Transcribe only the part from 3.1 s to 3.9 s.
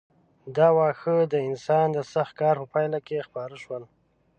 خپاره شول.